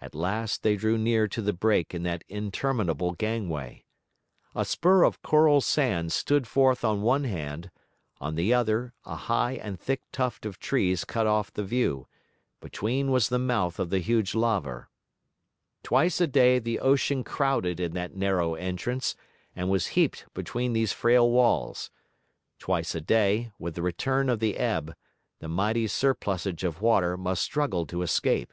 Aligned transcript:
At 0.00 0.16
last 0.16 0.64
they 0.64 0.74
drew 0.74 0.98
near 0.98 1.28
to 1.28 1.40
the 1.40 1.52
break 1.52 1.94
in 1.94 2.02
that 2.02 2.24
interminable 2.28 3.12
gangway. 3.12 3.84
A 4.52 4.64
spur 4.64 5.04
of 5.04 5.22
coral 5.22 5.60
sand 5.60 6.10
stood 6.10 6.48
forth 6.48 6.84
on 6.84 6.98
the 6.98 7.04
one 7.04 7.22
hand; 7.22 7.70
on 8.20 8.34
the 8.34 8.52
other 8.52 8.94
a 9.04 9.14
high 9.14 9.52
and 9.52 9.78
thick 9.78 10.02
tuft 10.10 10.44
of 10.44 10.58
trees 10.58 11.04
cut 11.04 11.28
off 11.28 11.52
the 11.52 11.62
view; 11.62 12.08
between 12.60 13.12
was 13.12 13.28
the 13.28 13.38
mouth 13.38 13.78
of 13.78 13.90
the 13.90 14.00
huge 14.00 14.34
laver. 14.34 14.88
Twice 15.84 16.20
a 16.20 16.26
day 16.26 16.58
the 16.58 16.80
ocean 16.80 17.22
crowded 17.22 17.78
in 17.78 17.92
that 17.92 18.16
narrow 18.16 18.54
entrance 18.54 19.14
and 19.54 19.70
was 19.70 19.86
heaped 19.94 20.24
between 20.34 20.72
these 20.72 20.92
frail 20.92 21.30
walls; 21.30 21.92
twice 22.58 22.92
a 22.96 23.00
day, 23.00 23.52
with 23.60 23.76
the 23.76 23.82
return 23.82 24.28
of 24.28 24.40
the 24.40 24.56
ebb, 24.56 24.96
the 25.38 25.46
mighty 25.46 25.86
surplusage 25.86 26.64
of 26.64 26.82
water 26.82 27.16
must 27.16 27.44
struggle 27.44 27.86
to 27.86 28.02
escape. 28.02 28.52